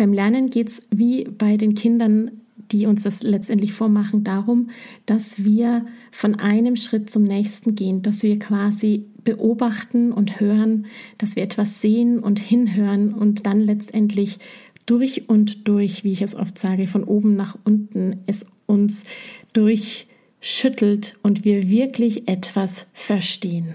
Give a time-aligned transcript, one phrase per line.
[0.00, 2.30] Beim Lernen geht es wie bei den Kindern,
[2.72, 4.70] die uns das letztendlich vormachen, darum,
[5.04, 10.86] dass wir von einem Schritt zum nächsten gehen, dass wir quasi beobachten und hören,
[11.18, 14.38] dass wir etwas sehen und hinhören und dann letztendlich
[14.86, 19.04] durch und durch, wie ich es oft sage, von oben nach unten es uns
[19.52, 23.74] durchschüttelt und wir wirklich etwas verstehen.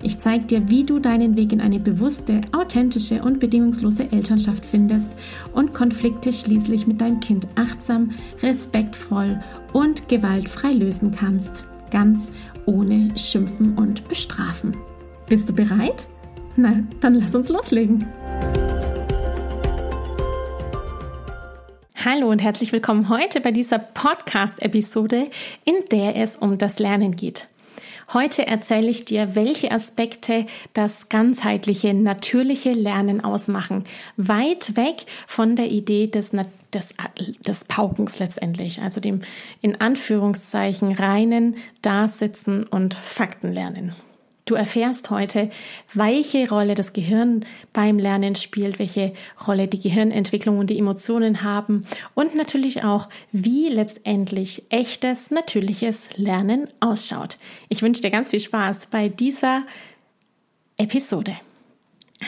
[0.00, 5.12] Ich zeige dir, wie du deinen Weg in eine bewusste, authentische und bedingungslose Elternschaft findest
[5.52, 11.64] und Konflikte schließlich mit deinem Kind achtsam, respektvoll und gewaltfrei lösen kannst.
[11.90, 12.30] Ganz
[12.64, 14.76] ohne Schimpfen und Bestrafen.
[15.28, 16.06] Bist du bereit?
[16.54, 18.06] Na, dann lass uns loslegen.
[22.04, 25.28] Hallo und herzlich willkommen heute bei dieser Podcast-Episode,
[25.64, 27.48] in der es um das Lernen geht.
[28.14, 33.84] Heute erzähle ich dir, welche Aspekte das ganzheitliche, natürliche Lernen ausmachen.
[34.16, 36.30] Weit weg von der Idee des,
[36.72, 36.94] des,
[37.46, 39.20] des Paukens letztendlich, also dem
[39.60, 43.94] in Anführungszeichen reinen Dasitzen und Fakten lernen.
[44.48, 45.50] Du erfährst heute,
[45.92, 49.12] welche Rolle das Gehirn beim Lernen spielt, welche
[49.46, 56.66] Rolle die Gehirnentwicklung und die Emotionen haben und natürlich auch, wie letztendlich echtes, natürliches Lernen
[56.80, 57.36] ausschaut.
[57.68, 59.64] Ich wünsche dir ganz viel Spaß bei dieser
[60.78, 61.36] Episode.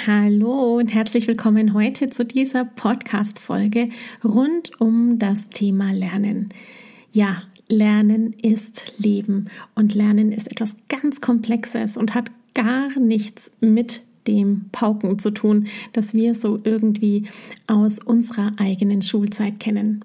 [0.07, 3.89] Hallo und herzlich willkommen heute zu dieser Podcast-Folge
[4.23, 6.51] rund um das Thema Lernen.
[7.13, 14.03] Ja, Lernen ist Leben und Lernen ist etwas ganz Komplexes und hat gar nichts mit
[14.27, 17.25] dem Pauken zu tun, das wir so irgendwie
[17.67, 20.05] aus unserer eigenen Schulzeit kennen.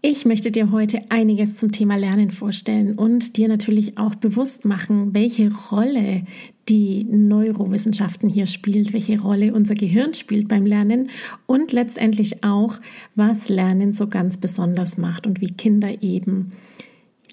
[0.00, 5.12] Ich möchte dir heute einiges zum Thema Lernen vorstellen und dir natürlich auch bewusst machen,
[5.12, 6.22] welche Rolle
[6.68, 11.10] die Neurowissenschaften hier spielt, welche Rolle unser Gehirn spielt beim Lernen
[11.46, 12.78] und letztendlich auch,
[13.16, 16.52] was Lernen so ganz besonders macht und wie Kinder eben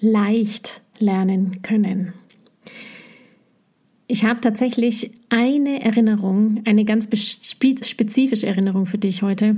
[0.00, 2.14] leicht lernen können.
[4.08, 9.56] Ich habe tatsächlich eine Erinnerung, eine ganz spezifische Erinnerung für dich heute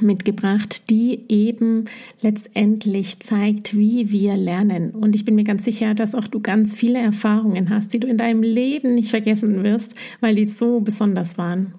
[0.00, 1.86] mitgebracht, die eben
[2.20, 4.90] letztendlich zeigt, wie wir lernen.
[4.92, 8.06] Und ich bin mir ganz sicher, dass auch du ganz viele Erfahrungen hast, die du
[8.06, 11.74] in deinem Leben nicht vergessen wirst, weil die so besonders waren.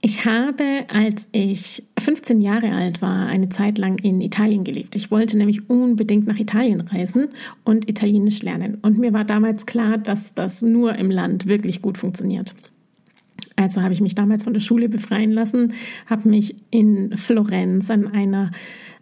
[0.00, 4.94] Ich habe, als ich 15 Jahre alt war, eine Zeit lang in Italien gelebt.
[4.94, 7.28] Ich wollte nämlich unbedingt nach Italien reisen
[7.64, 8.78] und Italienisch lernen.
[8.80, 12.54] Und mir war damals klar, dass das nur im Land wirklich gut funktioniert.
[13.56, 15.74] Also habe ich mich damals von der Schule befreien lassen,
[16.06, 18.52] habe mich in Florenz an einer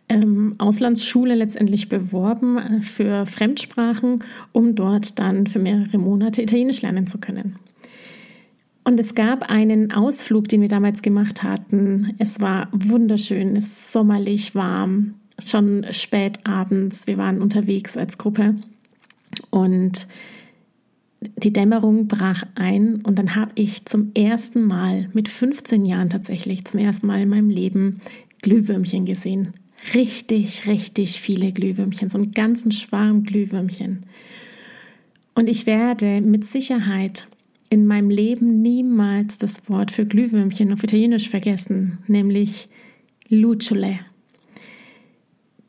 [0.09, 7.07] ähm, Auslandsschule letztendlich beworben äh, für Fremdsprachen, um dort dann für mehrere Monate Italienisch lernen
[7.07, 7.57] zu können.
[8.85, 12.15] Und es gab einen Ausflug, den wir damals gemacht hatten.
[12.19, 15.15] Es war wunderschön, es ist sommerlich warm,
[15.45, 17.09] schon spät abends.
[17.09, 18.55] Wir waren unterwegs als Gruppe
[19.51, 20.07] und
[21.37, 26.65] die Dämmerung brach ein und dann habe ich zum ersten Mal, mit 15 Jahren tatsächlich,
[26.65, 28.01] zum ersten Mal in meinem Leben
[28.43, 29.55] Glühwürmchen gesehen.
[29.95, 34.05] Richtig, richtig viele Glühwürmchen, so einen ganzen Schwarm Glühwürmchen.
[35.35, 37.27] Und ich werde mit Sicherheit
[37.69, 42.69] in meinem Leben niemals das Wort für Glühwürmchen auf Italienisch vergessen, nämlich
[43.29, 44.01] Lucciole.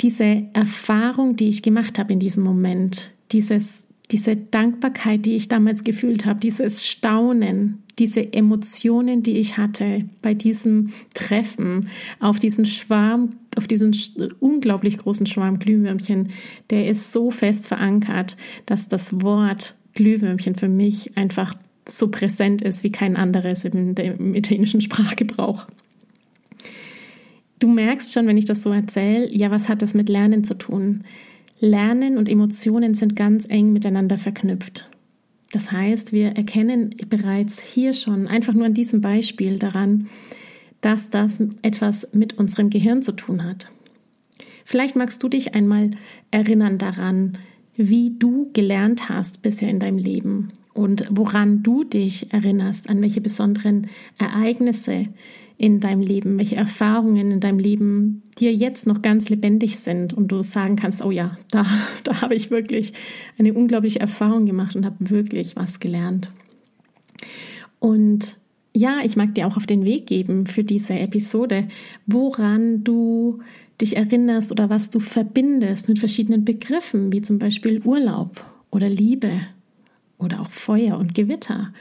[0.01, 5.84] Diese Erfahrung, die ich gemacht habe in diesem Moment, dieses diese Dankbarkeit, die ich damals
[5.84, 11.90] gefühlt habe, dieses Staunen, diese Emotionen, die ich hatte bei diesem Treffen
[12.20, 13.96] auf diesen Schwarm, auf diesen
[14.40, 16.29] unglaublich großen Schwarm Glühwürmchen,
[16.70, 21.55] der ist so fest verankert, dass das Wort Glühwürmchen für mich einfach
[21.90, 25.67] so präsent ist wie kein anderes im, im italienischen Sprachgebrauch.
[27.59, 30.53] Du merkst schon, wenn ich das so erzähle, ja, was hat das mit Lernen zu
[30.53, 31.03] tun?
[31.59, 34.90] Lernen und Emotionen sind ganz eng miteinander verknüpft.
[35.52, 40.08] Das heißt, wir erkennen bereits hier schon, einfach nur an diesem Beispiel daran,
[40.82, 43.68] dass das etwas mit unserem Gehirn zu tun hat.
[44.66, 45.92] Vielleicht magst du dich einmal
[46.30, 47.38] erinnern daran,
[47.76, 53.22] wie du gelernt hast bisher in deinem Leben und woran du dich erinnerst, an welche
[53.22, 53.88] besonderen
[54.18, 55.08] Ereignisse
[55.58, 60.32] in deinem Leben, welche Erfahrungen in deinem Leben dir jetzt noch ganz lebendig sind und
[60.32, 61.66] du sagen kannst, oh ja, da,
[62.04, 62.94] da habe ich wirklich
[63.38, 66.32] eine unglaubliche Erfahrung gemacht und habe wirklich was gelernt.
[67.80, 68.38] Und
[68.76, 71.68] ja, ich mag dir auch auf den Weg geben für diese Episode,
[72.06, 73.40] woran du
[73.82, 79.32] dich erinnerst oder was du verbindest mit verschiedenen Begriffen, wie zum Beispiel Urlaub oder Liebe
[80.20, 81.74] oder auch Feuer und Gewitter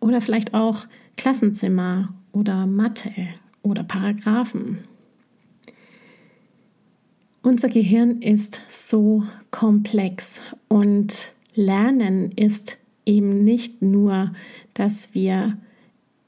[0.00, 0.86] oder vielleicht auch
[1.16, 3.12] Klassenzimmer oder Mathe
[3.62, 4.78] oder Paragraphen.
[7.42, 14.32] Unser Gehirn ist so komplex und Lernen ist eben nicht nur,
[14.74, 15.56] dass wir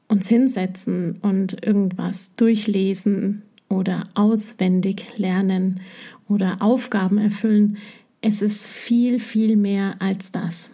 [0.08, 5.80] uns hinsetzen und irgendwas durchlesen oder auswendig lernen
[6.28, 7.78] oder Aufgaben erfüllen.
[8.20, 10.70] Es ist viel, viel mehr als das.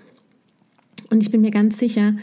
[1.10, 2.14] Und ich bin mir ganz sicher,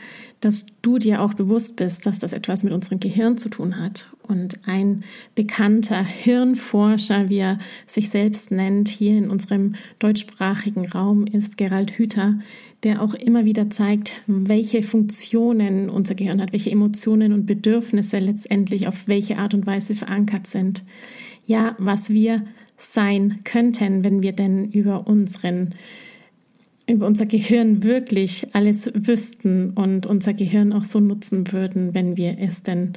[0.44, 4.08] dass du dir auch bewusst bist, dass das etwas mit unserem Gehirn zu tun hat.
[4.24, 5.04] Und ein
[5.36, 12.40] bekannter Hirnforscher, wie er sich selbst nennt, hier in unserem deutschsprachigen Raum ist Gerald Hüther,
[12.84, 18.88] der auch immer wieder zeigt, welche Funktionen unser Gehirn hat, welche Emotionen und Bedürfnisse letztendlich
[18.88, 20.84] auf welche Art und Weise verankert sind.
[21.46, 22.44] Ja, was wir
[22.78, 25.76] sein könnten, wenn wir denn über unseren
[26.88, 32.38] über unser Gehirn wirklich alles wüssten und unser Gehirn auch so nutzen würden, wenn wir
[32.40, 32.94] es denn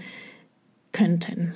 [0.92, 1.54] könnten.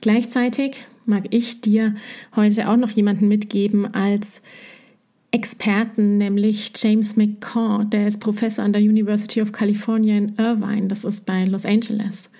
[0.00, 1.94] Gleichzeitig mag ich dir
[2.34, 4.42] heute auch noch jemanden mitgeben als
[5.32, 11.04] Experten, nämlich James McCaw, der ist Professor an der University of California in Irvine, das
[11.04, 12.30] ist bei Los Angeles.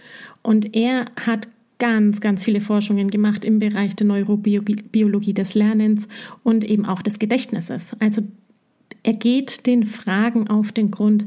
[0.43, 1.49] Und er hat
[1.81, 6.07] ganz, ganz viele Forschungen gemacht im Bereich der Neurobiologie des Lernens
[6.45, 7.97] und eben auch des Gedächtnisses.
[7.99, 8.23] Also
[9.03, 11.27] er geht den Fragen auf den Grund,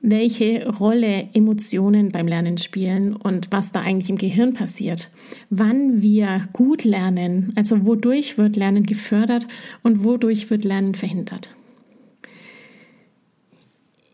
[0.00, 5.10] welche Rolle Emotionen beim Lernen spielen und was da eigentlich im Gehirn passiert.
[5.50, 9.48] Wann wir gut lernen, also wodurch wird Lernen gefördert
[9.82, 11.50] und wodurch wird Lernen verhindert.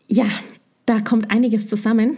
[0.07, 0.25] Ja,
[0.87, 2.17] da kommt einiges zusammen.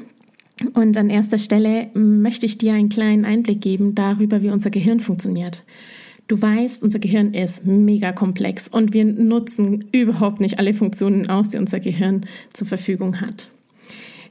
[0.73, 4.99] Und an erster Stelle möchte ich dir einen kleinen Einblick geben darüber, wie unser Gehirn
[4.99, 5.63] funktioniert.
[6.27, 11.49] Du weißt, unser Gehirn ist mega komplex und wir nutzen überhaupt nicht alle Funktionen aus,
[11.49, 13.49] die unser Gehirn zur Verfügung hat.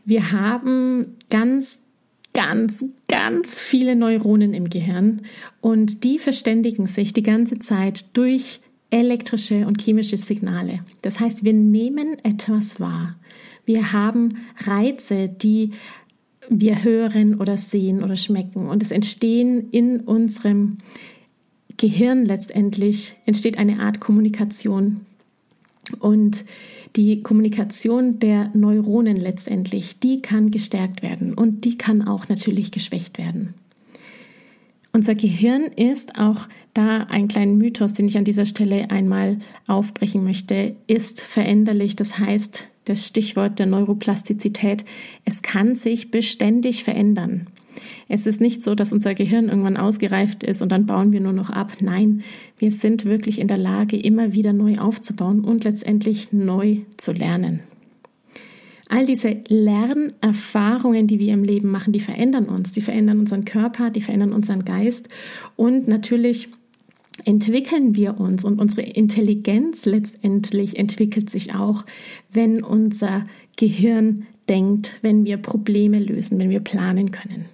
[0.05, 1.78] Wir haben ganz,
[2.34, 5.22] ganz, ganz viele Neuronen im Gehirn
[5.61, 10.81] und die verständigen sich die ganze Zeit durch elektrische und chemische Signale.
[11.02, 13.17] Das heißt, wir nehmen etwas wahr.
[13.64, 15.72] Wir haben Reize, die
[16.48, 20.78] wir hören oder sehen oder schmecken und es entstehen in unserem
[21.76, 25.02] Gehirn letztendlich entsteht eine Art Kommunikation.
[26.00, 26.44] Und
[26.96, 33.19] die Kommunikation der Neuronen letztendlich, die kann gestärkt werden und die kann auch natürlich geschwächt
[33.19, 33.54] werden.
[34.93, 40.25] Unser Gehirn ist auch da ein kleiner Mythos, den ich an dieser Stelle einmal aufbrechen
[40.25, 41.96] möchte, ist veränderlich.
[41.96, 44.85] Das heißt, das Stichwort der Neuroplastizität,
[45.25, 47.49] es kann sich beständig verändern.
[48.09, 51.33] Es ist nicht so, dass unser Gehirn irgendwann ausgereift ist und dann bauen wir nur
[51.33, 51.73] noch ab.
[51.81, 52.23] Nein,
[52.59, 57.61] wir sind wirklich in der Lage, immer wieder neu aufzubauen und letztendlich neu zu lernen.
[58.89, 63.91] All diese Lernerfahrungen, die wir im Leben machen, die verändern uns, die verändern unseren Körper,
[63.91, 65.08] die verändern unseren Geist
[65.56, 66.49] und natürlich
[67.25, 71.85] entwickeln wir uns und unsere Intelligenz letztendlich entwickelt sich auch,
[72.32, 73.25] wenn unser
[73.56, 77.46] Gehirn denkt, wenn wir Probleme lösen, wenn wir planen können.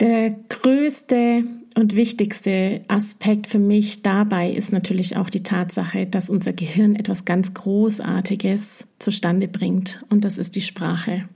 [0.00, 6.52] Der größte und wichtigste Aspekt für mich dabei ist natürlich auch die Tatsache, dass unser
[6.52, 11.28] Gehirn etwas ganz Großartiges zustande bringt und das ist die Sprache.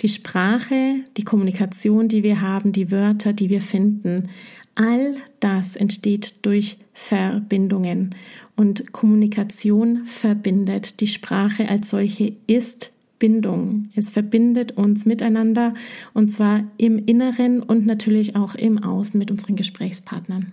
[0.00, 4.28] Die Sprache, die Kommunikation, die wir haben, die Wörter, die wir finden,
[4.74, 8.14] all das entsteht durch Verbindungen
[8.56, 11.00] und Kommunikation verbindet.
[11.00, 13.88] Die Sprache als solche ist Bindung.
[13.94, 15.74] Es verbindet uns miteinander
[16.12, 20.52] und zwar im Inneren und natürlich auch im Außen mit unseren Gesprächspartnern.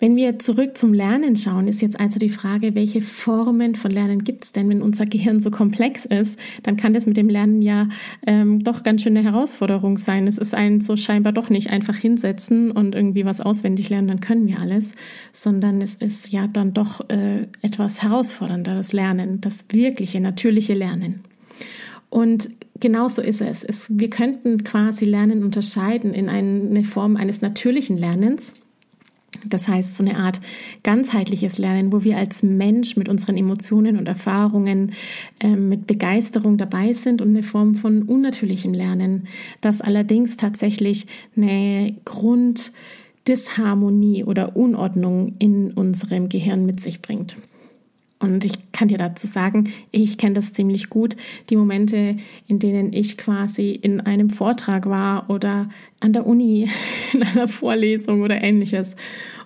[0.00, 4.24] Wenn wir zurück zum Lernen schauen, ist jetzt also die Frage, welche Formen von Lernen
[4.24, 4.70] gibt es denn?
[4.70, 7.86] Wenn unser Gehirn so komplex ist, dann kann das mit dem Lernen ja
[8.26, 10.26] ähm, doch ganz schön eine Herausforderung sein.
[10.26, 14.20] Es ist ein so scheinbar doch nicht einfach hinsetzen und irgendwie was auswendig lernen, dann
[14.20, 14.92] können wir alles,
[15.34, 18.00] sondern es ist ja dann doch äh, etwas
[18.62, 21.24] das Lernen, das wirkliche, natürliche Lernen.
[22.08, 22.48] Und
[22.80, 23.62] genauso ist es.
[23.62, 28.54] es wir könnten quasi Lernen unterscheiden in eine Form eines natürlichen Lernens
[29.46, 30.40] Das heißt, so eine Art
[30.82, 34.92] ganzheitliches Lernen, wo wir als Mensch mit unseren Emotionen und Erfahrungen
[35.40, 39.26] äh, mit Begeisterung dabei sind und eine Form von unnatürlichem Lernen,
[39.60, 47.36] das allerdings tatsächlich eine Grunddisharmonie oder Unordnung in unserem Gehirn mit sich bringt.
[48.20, 51.16] Und ich kann dir dazu sagen, ich kenne das ziemlich gut,
[51.48, 56.68] die Momente, in denen ich quasi in einem Vortrag war oder an der Uni
[57.14, 58.94] in einer Vorlesung oder ähnliches.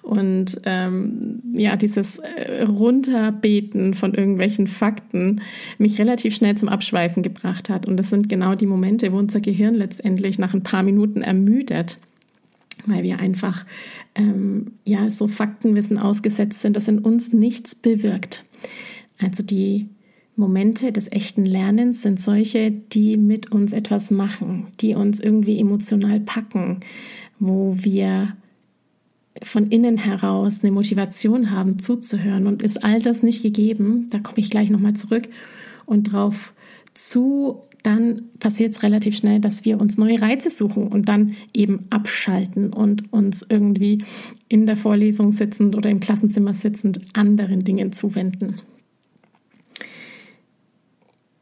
[0.03, 5.41] Und ähm, ja, dieses äh, Runterbeten von irgendwelchen Fakten
[5.79, 7.87] mich relativ schnell zum Abschweifen gebracht hat.
[7.87, 11.99] Und das sind genau die Momente, wo unser Gehirn letztendlich nach ein paar Minuten ermüdet
[12.87, 13.65] weil wir einfach
[14.15, 18.45] ähm, ja so Faktenwissen ausgesetzt sind, das in uns nichts bewirkt.
[19.19, 19.89] Also die
[20.37, 26.21] Momente des echten Lernens sind solche, die mit uns etwas machen, die uns irgendwie emotional
[26.21, 26.81] packen,
[27.39, 28.37] wo wir
[29.43, 32.47] von innen heraus eine Motivation haben, zuzuhören.
[32.47, 35.29] Und ist all das nicht gegeben, da komme ich gleich nochmal zurück
[35.87, 36.53] und drauf
[36.95, 41.81] zu, dann passiert es relativ schnell, dass wir uns neue Reize suchen und dann eben
[41.91, 44.03] abschalten und uns irgendwie
[44.49, 48.57] in der Vorlesung sitzend oder im Klassenzimmer sitzend anderen Dingen zuwenden.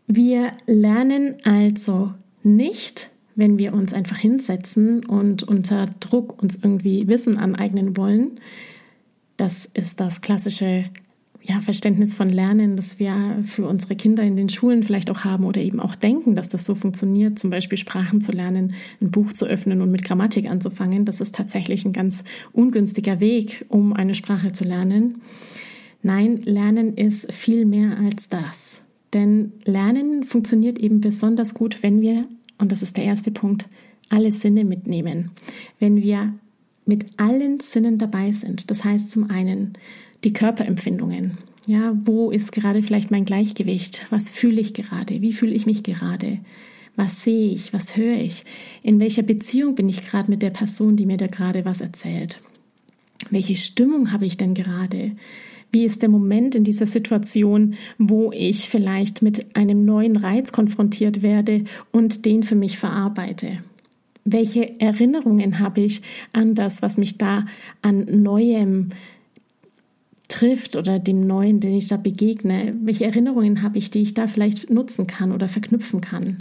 [0.08, 7.38] Wir lernen also nicht, wenn wir uns einfach hinsetzen und unter Druck uns irgendwie Wissen
[7.38, 8.40] aneignen wollen.
[9.36, 10.86] Das ist das klassische
[11.44, 15.44] ja, Verständnis von Lernen, das wir für unsere Kinder in den Schulen vielleicht auch haben
[15.44, 19.32] oder eben auch denken, dass das so funktioniert, zum Beispiel Sprachen zu lernen, ein Buch
[19.32, 21.04] zu öffnen und mit Grammatik anzufangen.
[21.04, 22.22] Das ist tatsächlich ein ganz
[22.52, 25.20] ungünstiger Weg, um eine Sprache zu lernen.
[26.02, 28.80] Nein, Lernen ist viel mehr als das.
[29.12, 32.24] Denn Lernen funktioniert eben besonders gut, wenn wir,
[32.58, 33.68] und das ist der erste Punkt,
[34.08, 35.30] alle Sinne mitnehmen.
[35.78, 36.32] Wenn wir
[36.84, 38.70] mit allen Sinnen dabei sind.
[38.70, 39.74] Das heißt zum einen
[40.24, 41.38] die Körperempfindungen.
[41.66, 44.06] Ja, wo ist gerade vielleicht mein Gleichgewicht?
[44.10, 45.22] Was fühle ich gerade?
[45.22, 46.38] Wie fühle ich mich gerade?
[46.96, 47.72] Was sehe ich?
[47.72, 48.42] Was höre ich?
[48.82, 52.40] In welcher Beziehung bin ich gerade mit der Person, die mir da gerade was erzählt?
[53.30, 55.12] Welche Stimmung habe ich denn gerade?
[55.70, 61.22] Wie ist der Moment in dieser Situation, wo ich vielleicht mit einem neuen Reiz konfrontiert
[61.22, 63.58] werde und den für mich verarbeite?
[64.24, 66.02] Welche Erinnerungen habe ich
[66.32, 67.46] an das, was mich da
[67.80, 68.90] an Neuem
[70.32, 72.74] trifft oder dem Neuen, den ich da begegne?
[72.82, 76.38] Welche Erinnerungen habe ich, die ich da vielleicht nutzen kann oder verknüpfen kann?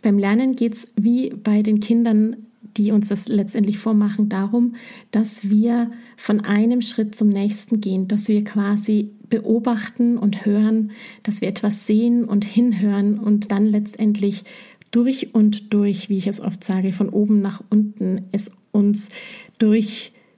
[0.00, 2.36] Beim Lernen geht es wie bei den Kindern
[2.76, 4.74] die uns das letztendlich vormachen, darum,
[5.10, 11.40] dass wir von einem Schritt zum nächsten gehen, dass wir quasi beobachten und hören, dass
[11.40, 14.44] wir etwas sehen und hinhören und dann letztendlich
[14.90, 19.08] durch und durch, wie ich es oft sage, von oben nach unten es uns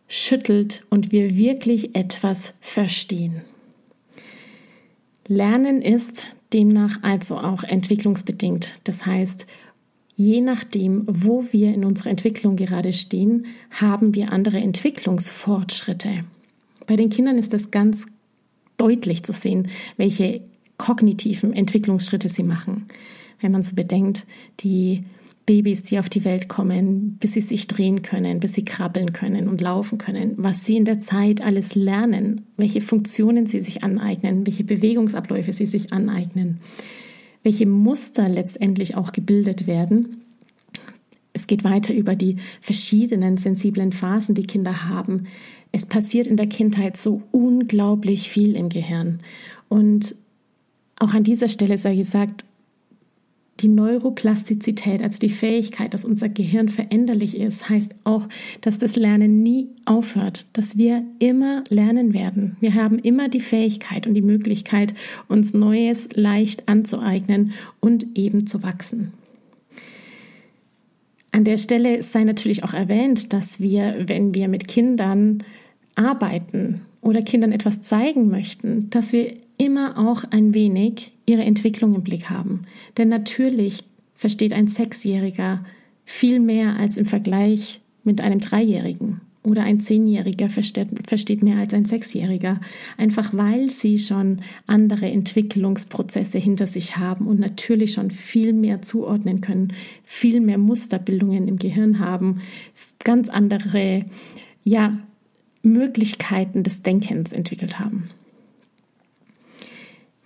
[0.07, 3.43] durchschüttelt und wir wirklich etwas verstehen.
[5.27, 8.79] Lernen ist demnach also auch entwicklungsbedingt.
[8.85, 9.47] Das heißt,
[10.17, 16.23] Je nachdem, wo wir in unserer Entwicklung gerade stehen, haben wir andere Entwicklungsfortschritte.
[16.87, 18.07] Bei den Kindern ist das ganz
[18.77, 20.41] deutlich zu sehen, welche
[20.79, 22.87] kognitiven Entwicklungsschritte sie machen.
[23.41, 24.25] Wenn man so bedenkt,
[24.61, 25.03] die
[25.47, 29.49] Babys, die auf die Welt kommen, bis sie sich drehen können, bis sie krabbeln können
[29.49, 34.47] und laufen können, was sie in der Zeit alles lernen, welche Funktionen sie sich aneignen,
[34.47, 36.61] welche Bewegungsabläufe sie sich aneignen,
[37.43, 40.23] welche Muster letztendlich auch gebildet werden.
[41.35, 45.27] Es geht weiter über die verschiedenen sensiblen Phasen, die Kinder haben.
[45.73, 49.21] Es passiert in der Kindheit so unglaublich viel im Gehirn.
[49.69, 50.15] Und
[50.97, 52.45] auch an dieser Stelle sei gesagt,
[53.61, 58.29] die Neuroplastizität, also die Fähigkeit, dass unser Gehirn veränderlich ist, heißt auch,
[58.61, 62.57] dass das Lernen nie aufhört, dass wir immer lernen werden.
[62.61, 64.95] Wir haben immer die Fähigkeit und die Möglichkeit,
[65.29, 69.13] uns Neues leicht anzueignen und eben zu wachsen.
[71.31, 75.43] An der Stelle sei natürlich auch erwähnt, dass wir, wenn wir mit Kindern
[75.97, 79.35] arbeiten oder Kindern etwas zeigen möchten, dass wir
[79.65, 82.67] immer auch ein wenig ihre Entwicklung im Blick haben.
[82.99, 85.65] Denn natürlich versteht ein Sechsjähriger
[86.05, 89.21] viel mehr als im Vergleich mit einem Dreijährigen.
[89.43, 92.61] Oder ein Zehnjähriger versteht, versteht mehr als ein Sechsjähriger,
[92.97, 99.43] einfach weil sie schon andere Entwicklungsprozesse hinter sich haben und natürlich schon viel mehr zuordnen
[99.43, 102.41] können, viel mehr Musterbildungen im Gehirn haben,
[103.05, 104.07] ganz andere
[104.63, 104.99] ja,
[105.63, 108.09] Möglichkeiten des Denkens entwickelt haben.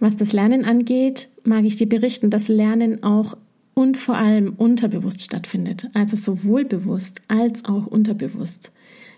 [0.00, 3.36] Was das Lernen angeht, mag ich dir berichten, dass Lernen auch
[3.74, 8.72] und vor allem unterbewusst stattfindet, also sowohl bewusst als auch unterbewusst.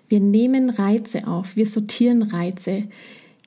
[0.08, 2.84] Wir nehmen Reize auf, wir sortieren Reize.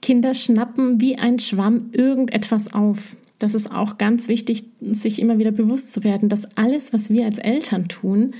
[0.01, 3.15] Kinder schnappen wie ein Schwamm irgendetwas auf.
[3.37, 7.25] Das ist auch ganz wichtig, sich immer wieder bewusst zu werden, dass alles, was wir
[7.25, 8.33] als Eltern tun,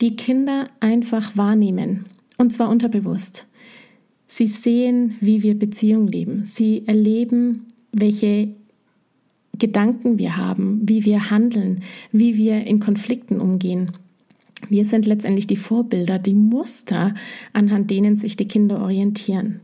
[0.00, 2.06] die Kinder einfach wahrnehmen.
[2.38, 3.46] Und zwar unterbewusst.
[4.26, 6.46] Sie sehen, wie wir Beziehungen leben.
[6.46, 8.48] Sie erleben, welche
[9.58, 13.92] Gedanken wir haben, wie wir handeln, wie wir in Konflikten umgehen.
[14.68, 17.14] Wir sind letztendlich die Vorbilder, die Muster,
[17.52, 19.60] anhand denen sich die Kinder orientieren.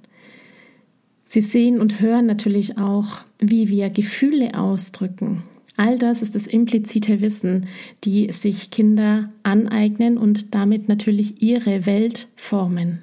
[1.27, 5.43] Sie sehen und hören natürlich auch, wie wir Gefühle ausdrücken.
[5.77, 7.67] All das ist das implizite Wissen,
[8.05, 13.01] die sich Kinder aneignen und damit natürlich ihre Welt formen.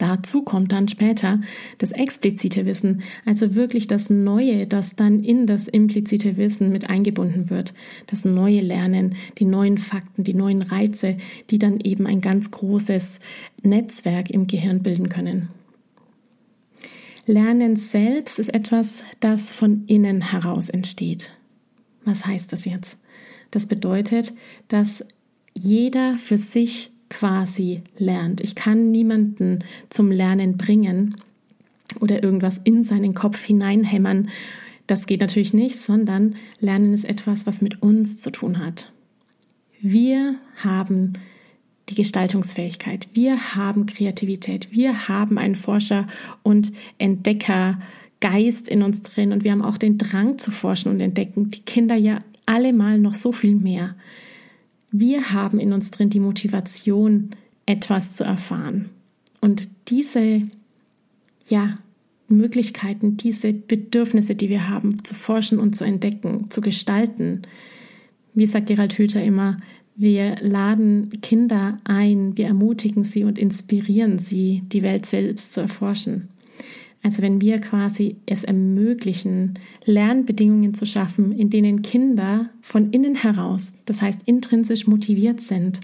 [0.00, 1.42] Dazu kommt dann später
[1.76, 7.50] das explizite Wissen, also wirklich das Neue, das dann in das implizite Wissen mit eingebunden
[7.50, 7.74] wird.
[8.06, 11.18] Das neue Lernen, die neuen Fakten, die neuen Reize,
[11.50, 13.20] die dann eben ein ganz großes
[13.62, 15.50] Netzwerk im Gehirn bilden können.
[17.26, 21.30] Lernen selbst ist etwas, das von innen heraus entsteht.
[22.06, 22.96] Was heißt das jetzt?
[23.50, 24.32] Das bedeutet,
[24.68, 25.04] dass
[25.52, 28.40] jeder für sich quasi lernt.
[28.40, 31.16] Ich kann niemanden zum Lernen bringen
[32.00, 34.30] oder irgendwas in seinen Kopf hineinhämmern.
[34.86, 38.90] Das geht natürlich nicht, sondern Lernen ist etwas, was mit uns zu tun hat.
[39.82, 41.14] Wir haben
[41.88, 46.06] die Gestaltungsfähigkeit, wir haben Kreativität, wir haben einen Forscher-
[46.42, 51.50] und Entdeckergeist in uns drin und wir haben auch den Drang zu forschen und entdecken.
[51.50, 53.96] Die Kinder ja allemal noch so viel mehr.
[54.90, 57.30] Wir haben in uns drin die Motivation,
[57.66, 58.90] etwas zu erfahren.
[59.40, 60.42] Und diese,
[61.48, 61.78] ja,
[62.30, 67.42] Möglichkeiten, diese Bedürfnisse, die wir haben, zu forschen und zu entdecken, zu gestalten.
[68.34, 69.58] Wie sagt Gerald Hüther immer,
[69.96, 76.28] wir laden Kinder ein, wir ermutigen sie und inspirieren sie, die Welt selbst zu erforschen.
[77.02, 83.72] Also wenn wir quasi es ermöglichen, Lernbedingungen zu schaffen, in denen Kinder von innen heraus,
[83.86, 85.80] das heißt intrinsisch motiviert sind,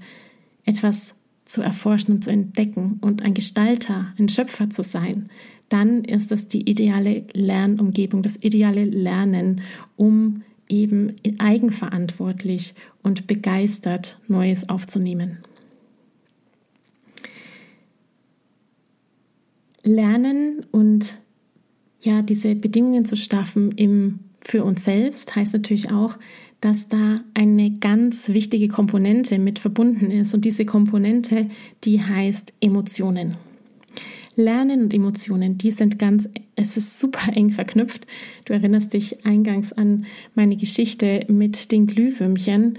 [0.64, 1.14] etwas
[1.46, 5.30] zu erforschen und zu entdecken und ein Gestalter, ein Schöpfer zu sein,
[5.68, 9.62] dann ist das die ideale Lernumgebung, das ideale Lernen,
[9.96, 15.38] um eben eigenverantwortlich und begeistert Neues aufzunehmen.
[19.86, 21.16] Lernen und
[22.00, 26.16] ja, diese Bedingungen zu schaffen im, für uns selbst heißt natürlich auch,
[26.60, 30.34] dass da eine ganz wichtige Komponente mit verbunden ist.
[30.34, 31.50] Und diese Komponente,
[31.84, 33.36] die heißt Emotionen.
[34.36, 38.06] Lernen und Emotionen, die sind ganz, es ist super eng verknüpft.
[38.44, 42.78] Du erinnerst dich eingangs an meine Geschichte mit den Glühwürmchen,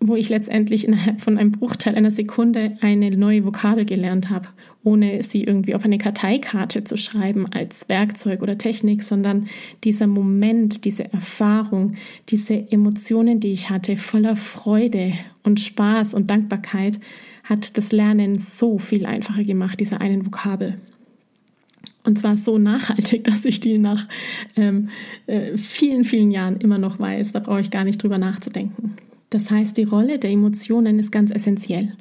[0.00, 4.48] wo ich letztendlich innerhalb von einem Bruchteil einer Sekunde eine neue Vokabel gelernt habe,
[4.84, 9.48] ohne sie irgendwie auf eine Karteikarte zu schreiben als Werkzeug oder Technik, sondern
[9.84, 11.94] dieser Moment, diese Erfahrung,
[12.28, 17.00] diese Emotionen, die ich hatte, voller Freude und Spaß und Dankbarkeit,
[17.44, 20.78] hat das Lernen so viel einfacher gemacht, dieser einen Vokabel.
[22.04, 24.06] Und zwar so nachhaltig, dass ich die nach
[24.56, 24.88] ähm,
[25.26, 27.32] äh, vielen, vielen Jahren immer noch weiß.
[27.32, 28.94] Da brauche ich gar nicht drüber nachzudenken.
[29.36, 31.92] Das heißt, die Rolle der Emotionen ist ganz essentiell.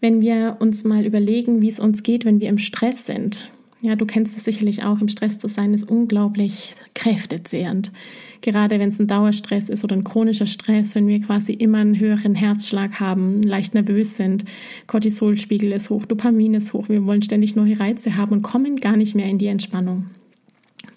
[0.00, 3.50] Wenn wir uns mal überlegen, wie es uns geht, wenn wir im Stress sind.
[3.82, 7.92] Ja, du kennst es sicherlich auch, im Stress zu sein ist unglaublich kräftezehrend.
[8.40, 12.00] Gerade wenn es ein Dauerstress ist oder ein chronischer Stress, wenn wir quasi immer einen
[12.00, 14.46] höheren Herzschlag haben, leicht nervös sind,
[14.86, 18.96] Cortisolspiegel ist hoch, Dopamin ist hoch, wir wollen ständig neue Reize haben und kommen gar
[18.96, 20.06] nicht mehr in die Entspannung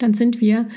[0.02, 0.68] dann sind wir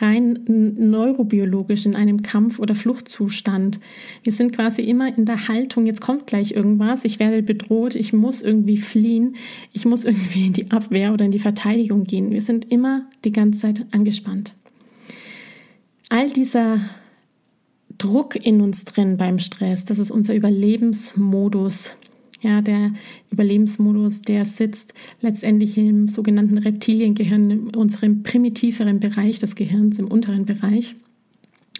[0.00, 3.80] rein neurobiologisch in einem Kampf- oder Fluchtzustand.
[4.22, 8.12] Wir sind quasi immer in der Haltung, jetzt kommt gleich irgendwas, ich werde bedroht, ich
[8.12, 9.36] muss irgendwie fliehen,
[9.72, 12.30] ich muss irgendwie in die Abwehr oder in die Verteidigung gehen.
[12.30, 14.54] Wir sind immer die ganze Zeit angespannt.
[16.08, 16.80] All dieser
[17.98, 21.94] Druck in uns drin beim Stress, das ist unser Überlebensmodus,
[22.42, 22.92] ja, der
[23.30, 30.44] Überlebensmodus, der sitzt letztendlich im sogenannten Reptiliengehirn, in unserem primitiveren Bereich des Gehirns, im unteren
[30.44, 30.94] Bereich.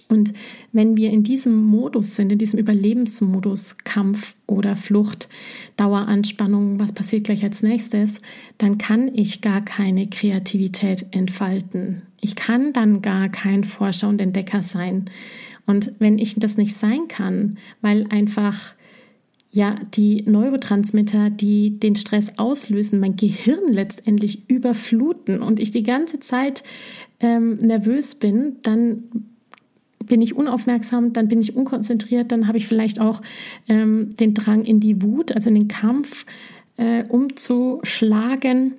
[0.09, 0.35] Und
[0.73, 5.29] wenn wir in diesem Modus sind, in diesem Überlebensmodus, Kampf oder Flucht,
[5.77, 8.21] Daueranspannung, was passiert gleich als nächstes,
[8.59, 12.03] dann kann ich gar keine Kreativität entfalten.
[12.21, 15.07] Ich kann dann gar kein Forscher und Entdecker sein.
[15.67, 18.75] Und wenn ich das nicht sein kann, weil einfach
[19.53, 26.21] ja die Neurotransmitter, die den Stress auslösen, mein Gehirn letztendlich überfluten und ich die ganze
[26.21, 26.65] Zeit
[27.21, 29.05] ähm, nervös bin, dann
[30.05, 33.23] bin ich unaufmerksam, dann bin ich unkonzentriert, dann habe ich vielleicht auch
[33.69, 36.25] ähm, den Drang in die Wut, also in den Kampf,
[36.77, 38.75] äh, umzuschlagen,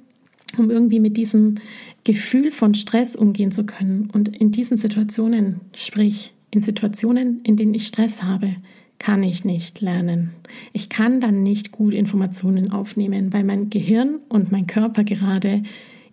[0.58, 1.56] um irgendwie mit diesem
[2.04, 4.10] Gefühl von Stress umgehen zu können.
[4.12, 8.56] Und in diesen Situationen, sprich in Situationen, in denen ich Stress habe,
[9.04, 10.32] kann ich nicht lernen.
[10.72, 15.62] Ich kann dann nicht gut Informationen aufnehmen, weil mein Gehirn und mein Körper gerade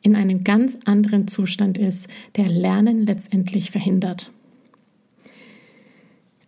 [0.03, 4.33] in einem ganz anderen Zustand ist, der Lernen letztendlich verhindert.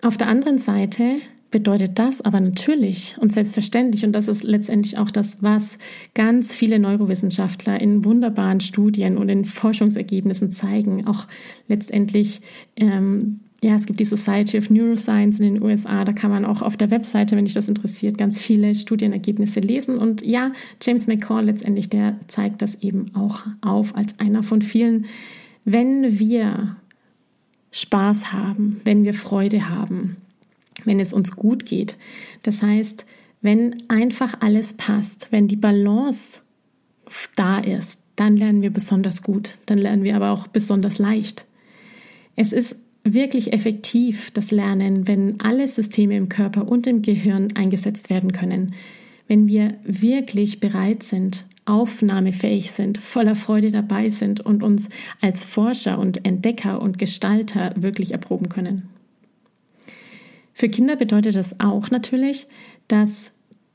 [0.00, 1.18] Auf der anderen Seite
[1.52, 5.78] bedeutet das aber natürlich und selbstverständlich, und das ist letztendlich auch das, was
[6.12, 11.28] ganz viele Neurowissenschaftler in wunderbaren Studien und in Forschungsergebnissen zeigen, auch
[11.68, 12.40] letztendlich
[12.74, 16.62] ähm, ja, es gibt die Society of Neuroscience in den USA, da kann man auch
[16.62, 19.98] auf der Webseite, wenn dich das interessiert, ganz viele Studienergebnisse lesen.
[19.98, 20.50] Und ja,
[20.82, 25.06] James McCall letztendlich, der zeigt das eben auch auf als einer von vielen.
[25.64, 26.76] Wenn wir
[27.70, 30.16] Spaß haben, wenn wir Freude haben,
[30.84, 31.96] wenn es uns gut geht,
[32.42, 33.06] das heißt,
[33.42, 36.40] wenn einfach alles passt, wenn die Balance
[37.36, 41.44] da ist, dann lernen wir besonders gut, dann lernen wir aber auch besonders leicht.
[42.34, 48.10] Es ist wirklich effektiv, das Lernen, wenn alle Systeme im Körper und im Gehirn eingesetzt
[48.10, 48.74] werden können,
[49.28, 54.88] wenn wir wirklich bereit sind, aufnahmefähig sind, voller Freude dabei sind und uns
[55.20, 58.88] als Forscher und Entdecker und Gestalter wirklich erproben können.
[60.54, 62.46] Für Kinder bedeutet das auch natürlich,
[62.88, 63.32] dass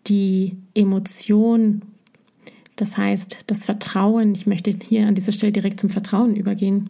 [0.08, 1.82] die Emotion,
[2.76, 6.90] das heißt das Vertrauen, ich möchte hier an dieser Stelle direkt zum Vertrauen übergehen,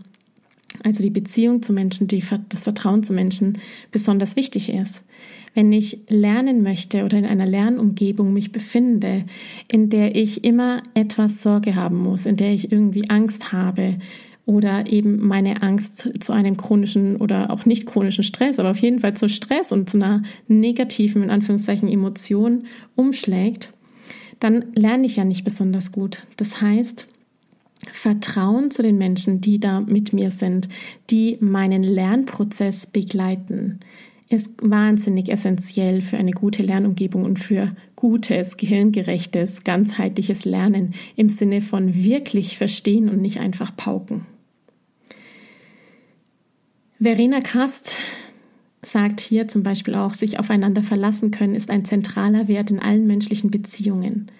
[0.88, 3.58] also die Beziehung zu Menschen, die, das Vertrauen zu Menschen
[3.91, 5.04] besonders wichtig ist.
[5.54, 9.26] Wenn ich lernen möchte oder in einer Lernumgebung mich befinde,
[9.67, 13.97] in der ich immer etwas Sorge haben muss, in der ich irgendwie Angst habe
[14.45, 19.00] oder eben meine Angst zu einem chronischen oder auch nicht chronischen Stress, aber auf jeden
[19.00, 22.63] Fall zu Stress und zu einer negativen, in Anführungszeichen, Emotion
[22.95, 23.73] umschlägt,
[24.39, 26.28] dann lerne ich ja nicht besonders gut.
[26.38, 27.08] Das heißt,
[27.91, 30.69] Vertrauen zu den Menschen, die da mit mir sind,
[31.10, 33.80] die meinen Lernprozess begleiten,
[34.30, 41.62] ist wahnsinnig essentiell für eine gute Lernumgebung und für gutes, gehirngerechtes, ganzheitliches Lernen im Sinne
[41.62, 44.26] von wirklich verstehen und nicht einfach pauken.
[47.00, 47.95] Verena Kast
[48.82, 53.08] sagt hier zum Beispiel auch, sich aufeinander verlassen können ist ein zentraler Wert in allen
[53.08, 54.32] menschlichen Beziehungen.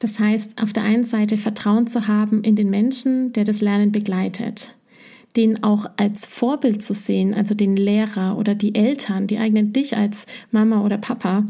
[0.00, 3.92] Das heißt, auf der einen Seite Vertrauen zu haben in den Menschen, der das Lernen
[3.92, 4.74] begleitet,
[5.36, 9.96] den auch als Vorbild zu sehen, also den Lehrer oder die Eltern, die eignen dich
[9.96, 11.44] als Mama oder Papa,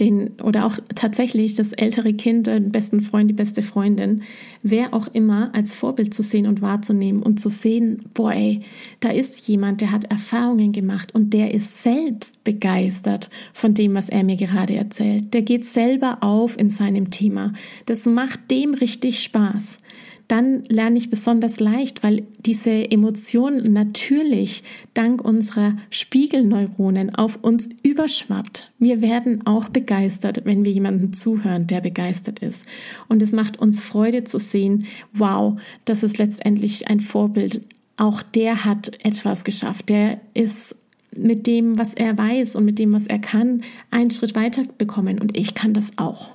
[0.00, 4.22] den oder auch tatsächlich das ältere Kind, den besten Freund, die beste Freundin,
[4.62, 8.62] wer auch immer als Vorbild zu sehen und wahrzunehmen und zu sehen, boah, ey,
[9.00, 14.08] da ist jemand, der hat Erfahrungen gemacht und der ist selbst begeistert von dem, was
[14.08, 15.32] er mir gerade erzählt.
[15.34, 17.52] Der geht selber auf in seinem Thema.
[17.86, 19.78] Das macht dem richtig Spaß
[20.28, 24.62] dann lerne ich besonders leicht, weil diese Emotion natürlich
[24.94, 28.70] dank unserer Spiegelneuronen auf uns überschwappt.
[28.78, 32.64] Wir werden auch begeistert, wenn wir jemandem zuhören, der begeistert ist.
[33.08, 37.62] Und es macht uns Freude zu sehen, wow, das ist letztendlich ein Vorbild.
[37.96, 39.88] Auch der hat etwas geschafft.
[39.88, 40.76] Der ist
[41.16, 45.20] mit dem, was er weiß und mit dem, was er kann, einen Schritt weiter bekommen.
[45.20, 46.33] Und ich kann das auch.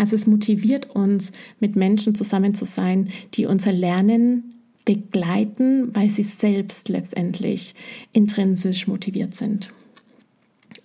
[0.00, 4.54] Also es motiviert uns, mit Menschen zusammen zu sein, die unser Lernen
[4.86, 7.74] begleiten, weil sie selbst letztendlich
[8.14, 9.68] intrinsisch motiviert sind.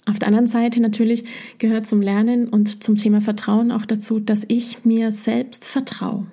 [0.06, 1.24] Auf der anderen Seite natürlich
[1.60, 6.28] gehört zum Lernen und zum Thema Vertrauen auch dazu, dass ich mir selbst vertraue.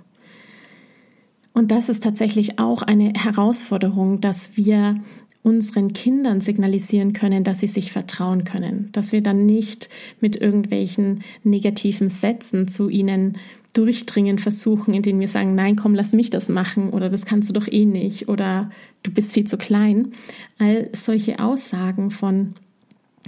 [1.52, 5.00] Und das ist tatsächlich auch eine Herausforderung, dass wir
[5.42, 9.88] unseren Kindern signalisieren können, dass sie sich vertrauen können, dass wir dann nicht
[10.20, 13.38] mit irgendwelchen negativen Sätzen zu ihnen
[13.72, 17.54] durchdringen versuchen, indem wir sagen, nein, komm, lass mich das machen oder das kannst du
[17.54, 18.70] doch eh nicht oder
[19.02, 20.12] du bist viel zu klein.
[20.58, 22.54] All solche Aussagen von,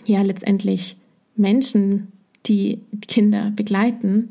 [0.04, 0.96] ja, letztendlich
[1.34, 2.08] Menschen,
[2.46, 4.28] die Kinder begleiten,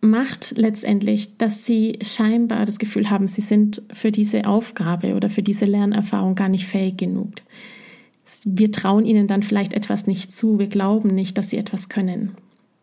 [0.00, 5.42] macht letztendlich, dass sie scheinbar das Gefühl haben, sie sind für diese Aufgabe oder für
[5.42, 7.32] diese Lernerfahrung gar nicht fähig genug.
[8.44, 12.32] Wir trauen ihnen dann vielleicht etwas nicht zu, wir glauben nicht, dass sie etwas können.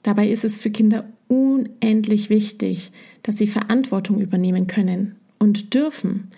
[0.04, 2.92] Dabei ist es für Kinder unendlich wichtig,
[3.24, 6.32] dass sie Verantwortung übernehmen können und dürfen.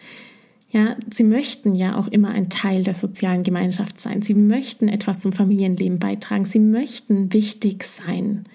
[0.72, 4.22] Ja, sie möchten ja auch immer ein Teil der sozialen Gemeinschaft sein.
[4.22, 6.46] Sie möchten etwas zum Familienleben beitragen.
[6.46, 8.46] Sie möchten wichtig sein.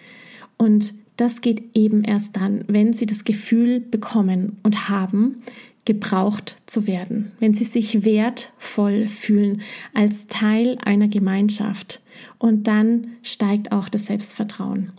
[0.56, 5.42] Und das geht eben erst dann, wenn sie das Gefühl bekommen und haben,
[5.84, 9.60] gebraucht zu werden, wenn sie sich wertvoll fühlen
[9.92, 12.00] als Teil einer Gemeinschaft.
[12.38, 14.92] Und dann steigt auch das Selbstvertrauen.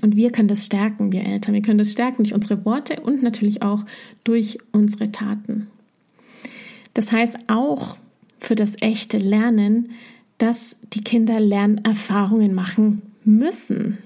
[0.00, 1.54] Und wir können das stärken, wir Eltern.
[1.54, 3.84] Wir können das stärken durch unsere Worte und natürlich auch
[4.24, 5.68] durch unsere Taten.
[6.94, 7.96] Das heißt auch
[8.40, 9.90] für das echte Lernen,
[10.38, 13.98] dass die Kinder Lernerfahrungen machen müssen.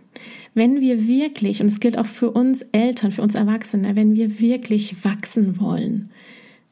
[0.57, 4.41] Wenn wir wirklich, und es gilt auch für uns Eltern, für uns Erwachsene, wenn wir
[4.41, 6.09] wirklich wachsen wollen,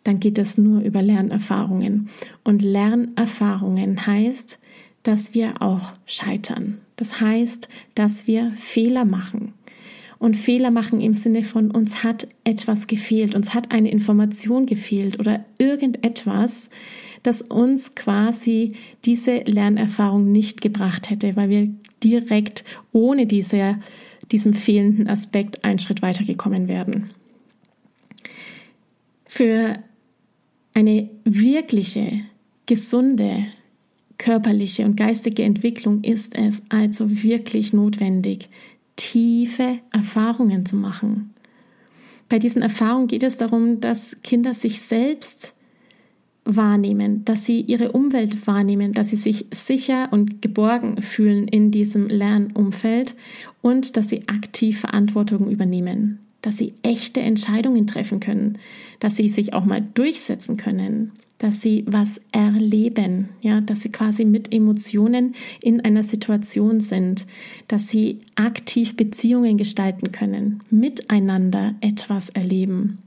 [0.04, 2.08] dann geht es nur über Lernerfahrungen.
[2.44, 4.58] Und Lernerfahrungen heißt,
[5.02, 6.78] dass wir auch scheitern.
[6.96, 9.52] Das heißt, dass wir Fehler machen.
[10.18, 15.20] Und Fehler machen im Sinne von, uns hat etwas gefehlt, uns hat eine Information gefehlt
[15.20, 16.70] oder irgendetwas,
[17.22, 18.72] das uns quasi
[19.04, 21.68] diese Lernerfahrung nicht gebracht hätte, weil wir
[22.04, 23.78] direkt ohne diese,
[24.30, 27.10] diesem fehlenden Aspekt einen Schritt weitergekommen werden.
[29.26, 29.78] Für
[30.74, 32.20] eine wirkliche,
[32.66, 33.46] gesunde
[34.18, 38.48] körperliche und geistige Entwicklung ist es also wirklich notwendig,
[38.96, 41.34] tiefe Erfahrungen zu machen.
[42.28, 45.52] Bei diesen Erfahrungen geht es darum, dass Kinder sich selbst
[46.44, 52.08] wahrnehmen, dass sie ihre Umwelt wahrnehmen, dass sie sich sicher und geborgen fühlen in diesem
[52.08, 53.14] Lernumfeld
[53.62, 58.58] und dass sie aktiv Verantwortung übernehmen, dass sie echte Entscheidungen treffen können,
[59.00, 64.24] dass sie sich auch mal durchsetzen können, dass sie was erleben, ja, dass sie quasi
[64.24, 67.26] mit Emotionen in einer Situation sind,
[67.68, 72.98] dass sie aktiv Beziehungen gestalten können, miteinander etwas erleben,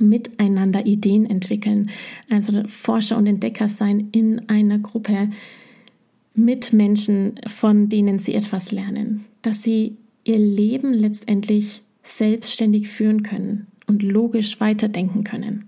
[0.00, 1.90] miteinander Ideen entwickeln,
[2.30, 5.30] also Forscher und Entdecker sein in einer Gruppe
[6.34, 13.66] mit Menschen, von denen sie etwas lernen, dass sie ihr Leben letztendlich selbstständig führen können
[13.86, 15.64] und logisch weiterdenken können.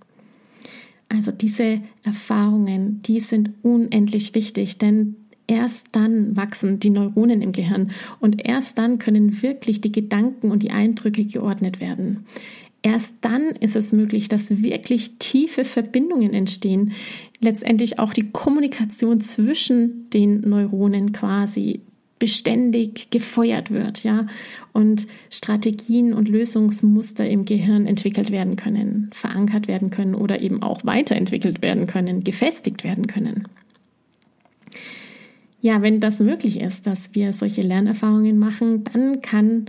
[1.08, 7.92] Also diese Erfahrungen, die sind unendlich wichtig, denn erst dann wachsen die Neuronen im Gehirn
[8.20, 12.26] und erst dann können wirklich die Gedanken und die Eindrücke geordnet werden.
[12.82, 16.92] Erst dann ist es möglich, dass wirklich tiefe Verbindungen entstehen,
[17.40, 21.80] letztendlich auch die Kommunikation zwischen den Neuronen quasi
[22.18, 24.26] beständig gefeuert wird, ja,
[24.72, 30.84] und Strategien und Lösungsmuster im Gehirn entwickelt werden können, verankert werden können oder eben auch
[30.84, 33.46] weiterentwickelt werden können, gefestigt werden können.
[35.60, 39.66] Ja, wenn das möglich ist, dass wir solche Lernerfahrungen machen, dann kann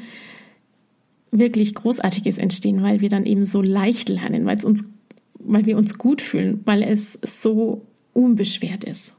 [1.31, 4.83] wirklich Großartiges entstehen, weil wir dann eben so leicht lernen, weil es uns,
[5.39, 9.15] weil wir uns gut fühlen, weil es so unbeschwert ist.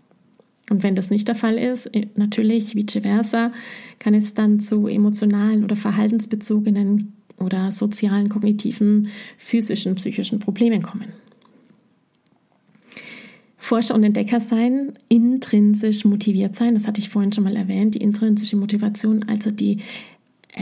[0.71, 3.53] Und wenn das nicht der Fall ist, äh, natürlich vice versa,
[3.99, 11.13] kann es dann zu emotionalen oder verhaltensbezogenen oder sozialen, kognitiven, physischen, psychischen Problemen kommen.
[13.57, 18.01] Forscher und Entdecker sein, intrinsisch motiviert sein, das hatte ich vorhin schon mal erwähnt, die
[18.01, 19.79] intrinsische Motivation, also die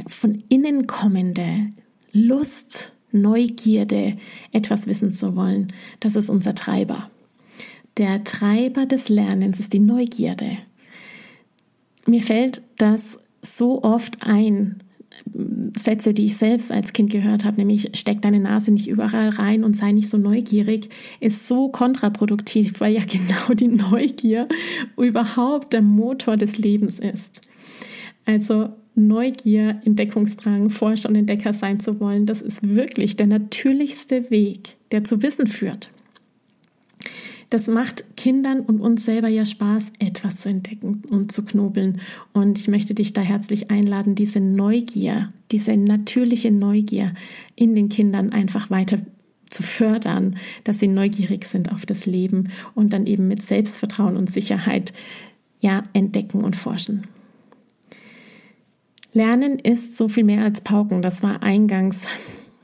[0.07, 1.72] von innen kommende
[2.12, 4.18] Lust, Neugierde,
[4.53, 5.68] etwas wissen zu wollen,
[6.01, 7.11] das ist unser Treiber.
[7.96, 10.59] Der Treiber des Lernens ist die Neugierde.
[12.07, 14.83] Mir fällt das so oft ein,
[15.77, 19.64] Sätze, die ich selbst als Kind gehört habe, nämlich steck deine Nase nicht überall rein
[19.64, 20.88] und sei nicht so neugierig,
[21.20, 24.48] ist so kontraproduktiv, weil ja genau die Neugier
[24.96, 27.48] überhaupt der Motor des Lebens ist.
[28.24, 34.76] Also Neugier, Entdeckungsdrang, Forscher und Entdecker sein zu wollen, das ist wirklich der natürlichste Weg,
[34.90, 35.90] der zu Wissen führt.
[37.50, 42.02] Das macht Kindern und uns selber ja Spaß, etwas zu entdecken und zu knobeln.
[42.34, 47.14] Und ich möchte dich da herzlich einladen, diese Neugier, diese natürliche Neugier
[47.56, 48.98] in den Kindern einfach weiter
[49.48, 54.30] zu fördern, dass sie neugierig sind auf das Leben und dann eben mit Selbstvertrauen und
[54.30, 54.92] Sicherheit
[55.61, 57.06] ja entdecken und forschen.
[59.12, 61.03] Lernen ist so viel mehr als Pauken.
[61.03, 62.07] Das war eingangs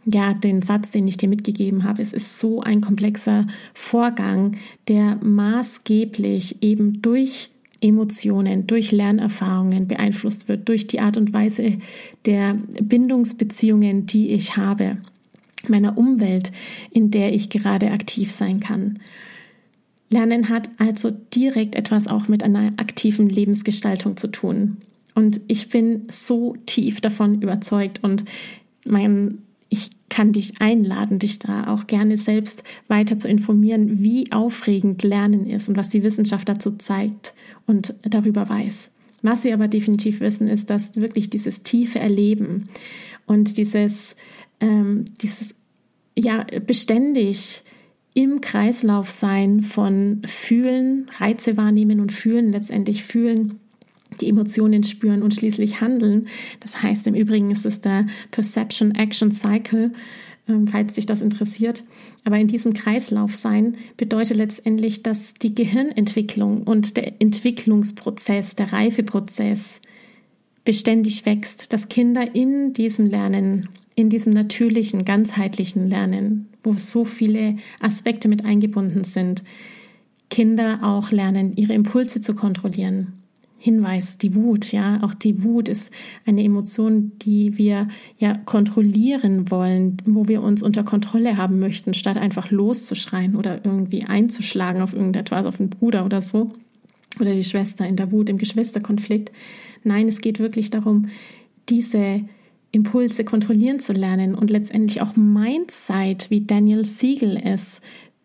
[0.07, 4.57] ja, den Satz, den ich dir mitgegeben habe, es ist so ein komplexer Vorgang,
[4.89, 11.79] der maßgeblich eben durch Emotionen, durch Lernerfahrungen beeinflusst wird, durch die Art und Weise
[12.27, 14.99] der Bindungsbeziehungen, die ich habe,
[15.69, 16.53] meiner Umwelt,
[16.91, 19.01] in der ich gerade aktiv sein kann.
[20.11, 24.79] Lernen hat also direkt etwas auch mit einer aktiven Lebensgestaltung zu tun.
[25.15, 28.25] Und ich bin so tief davon überzeugt und
[28.85, 29.39] mein
[29.75, 35.49] ich kann dich einladen, dich da auch gerne selbst weiter zu informieren, wie aufregend Lernen
[35.49, 37.35] ist und was die Wissenschaft dazu zeigt
[37.67, 38.91] und darüber weiß.
[39.23, 42.69] Was wir aber definitiv wissen, ist, dass wirklich dieses tiefe Erleben
[43.27, 44.15] und dieses,
[44.61, 45.55] ähm, dieses
[46.17, 47.63] ja beständig
[48.13, 53.59] im Kreislauf sein von Fühlen, Reize wahrnehmen und Fühlen, letztendlich Fühlen,
[54.21, 56.27] die Emotionen spüren und schließlich handeln.
[56.61, 59.93] Das heißt, im Übrigen ist es der Perception Action Cycle,
[60.49, 61.85] ähm, falls dich das interessiert.
[62.25, 69.81] Aber in diesem Kreislauf sein bedeutet letztendlich, dass die Gehirnentwicklung und der Entwicklungsprozess, der Reifeprozess
[70.65, 77.57] beständig wächst, dass Kinder in diesem Lernen, in diesem natürlichen, ganzheitlichen Lernen, wo so viele
[77.81, 79.45] Aspekte mit eingebunden sind,
[80.31, 83.24] Kinder auch lernen, ihre Impulse zu kontrollieren,
[83.65, 85.91] Hinweis, die Wut, ja, auch die Wut ist
[86.27, 92.19] eine Emotion, die wir ja kontrollieren wollen, wo wir uns unter Kontrolle haben möchten, statt
[92.19, 96.53] einfach loszuschreien oder irgendwie einzuschlagen auf irgendetwas, auf den Bruder oder so
[97.19, 99.33] oder die Schwester in der Wut, im Geschwisterkonflikt.
[99.83, 101.09] Nein, es geht wirklich darum,
[101.71, 102.21] diese
[102.71, 107.81] Impulse kontrollieren zu lernen und letztendlich auch Mindset, wie Daniel Siegel es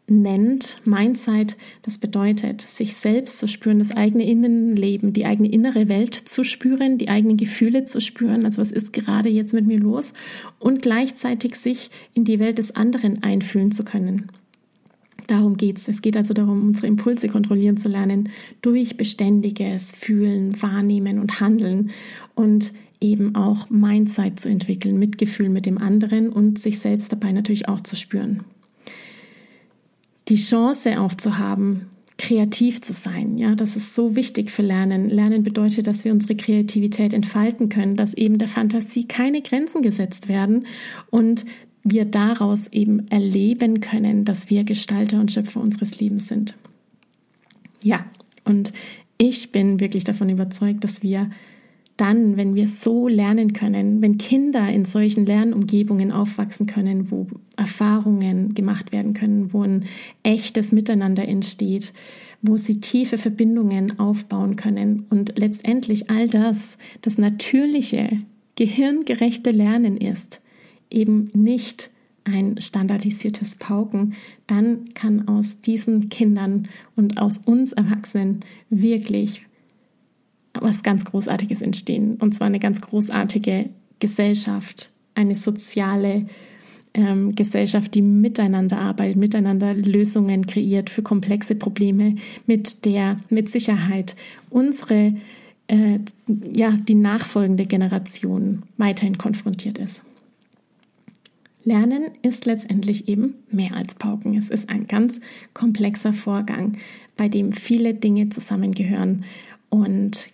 [0.10, 0.82] nennt.
[0.86, 6.44] Mindsight, das bedeutet, sich selbst zu spüren, das eigene Innenleben, die eigene innere Welt zu
[6.44, 10.14] spüren, die eigenen Gefühle zu spüren, also was ist gerade jetzt mit mir los
[10.60, 14.32] und gleichzeitig sich in die Welt des anderen einfühlen zu können.
[15.28, 15.88] Darum geht es.
[15.88, 18.30] Es geht also darum, unsere Impulse kontrollieren zu lernen
[18.64, 21.92] durch beständiges Fühlen, Wahrnehmen und Handeln
[22.34, 27.68] und eben auch Mindsight zu entwickeln, Mitgefühl mit dem anderen und sich selbst dabei natürlich
[27.70, 28.44] auch zu spüren
[30.30, 31.88] die Chance auch zu haben,
[32.18, 33.38] kreativ zu sein.
[33.38, 35.10] Ja, das ist so wichtig für Lernen.
[35.10, 40.28] Lernen bedeutet, dass wir unsere Kreativität entfalten können, dass eben der Fantasie keine Grenzen gesetzt
[40.28, 40.66] werden
[41.10, 41.46] und
[41.84, 46.56] wir daraus eben erleben können, dass wir Gestalter und Schöpfer unseres Lebens sind.
[47.84, 48.06] Ja,
[48.44, 48.74] und
[49.18, 51.30] ich bin wirklich davon überzeugt, dass wir
[52.00, 58.54] dann, wenn wir so lernen können, wenn Kinder in solchen Lernumgebungen aufwachsen können, wo Erfahrungen
[58.54, 59.86] gemacht werden können, wo ein
[60.24, 61.94] echtes Miteinander entsteht,
[62.42, 68.22] wo sie tiefe Verbindungen aufbauen können und letztendlich all das, das natürliche,
[68.56, 70.40] gehirngerechte Lernen ist,
[70.90, 71.90] eben nicht
[72.24, 74.14] ein standardisiertes Pauken,
[74.48, 79.44] dann kann aus diesen Kindern und aus uns Erwachsenen wirklich
[80.62, 82.16] was ganz Großartiges entstehen.
[82.20, 83.70] Und zwar eine ganz großartige
[84.00, 86.26] Gesellschaft, eine soziale
[86.94, 94.16] ähm, Gesellschaft, die miteinander arbeitet, miteinander Lösungen kreiert für komplexe Probleme, mit der mit Sicherheit
[94.50, 95.14] unsere,
[95.68, 96.00] äh,
[96.56, 100.04] ja, die nachfolgende Generation weiterhin konfrontiert ist.
[101.64, 104.36] Lernen ist letztendlich eben mehr als Pauken.
[104.38, 105.20] Es ist ein ganz
[105.54, 106.78] komplexer Vorgang,
[107.18, 109.26] bei dem viele Dinge zusammengehören
[109.70, 110.30] und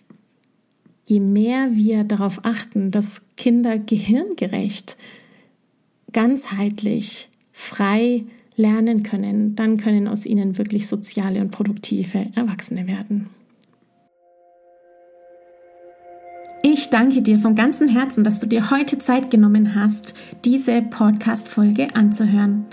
[1.06, 4.96] je mehr wir darauf achten, dass Kinder gehirngerecht,
[6.12, 8.24] ganzheitlich, frei
[8.56, 13.28] lernen können, dann können aus ihnen wirklich soziale und produktive Erwachsene werden.
[16.62, 20.14] Ich danke dir von ganzem Herzen, dass du dir heute Zeit genommen hast,
[20.44, 22.66] diese Podcast-Folge anzuhören.